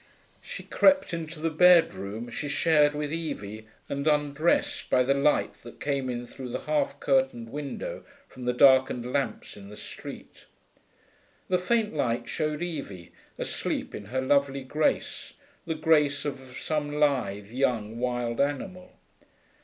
She 0.41 0.63
crept 0.63 1.13
into 1.13 1.39
the 1.39 1.51
bedroom 1.51 2.31
she 2.31 2.49
shared 2.49 2.95
with 2.95 3.13
Evie, 3.13 3.67
and 3.87 4.07
undressed 4.07 4.89
by 4.89 5.03
the 5.03 5.13
light 5.13 5.61
that 5.61 5.79
came 5.79 6.09
in 6.09 6.25
through 6.25 6.49
the 6.49 6.61
half 6.61 6.99
curtained 6.99 7.49
window 7.51 8.03
from 8.27 8.45
the 8.45 8.53
darkened 8.53 9.13
lamps 9.13 9.55
in 9.55 9.69
the 9.69 9.77
street. 9.77 10.47
The 11.49 11.59
faint 11.59 11.93
light 11.93 12.27
showed 12.27 12.63
Evie, 12.63 13.11
asleep 13.37 13.93
in 13.93 14.05
her 14.05 14.21
lovely 14.21 14.63
grace, 14.63 15.33
the 15.67 15.75
grace 15.75 16.25
as 16.25 16.33
of 16.33 16.57
some 16.59 16.95
lithe 16.99 17.51
young 17.51 17.99
wild 17.99 18.41
animal. 18.41 18.93